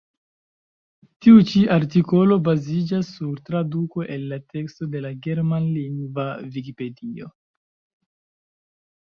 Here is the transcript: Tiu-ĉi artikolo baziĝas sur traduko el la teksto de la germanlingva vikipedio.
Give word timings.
Tiu-ĉi 1.25 1.59
artikolo 1.75 2.37
baziĝas 2.47 3.11
sur 3.17 3.35
traduko 3.51 4.07
el 4.17 4.25
la 4.33 4.41
teksto 4.55 4.89
de 4.97 5.03
la 5.05 5.13
germanlingva 5.29 6.27
vikipedio. 6.57 7.31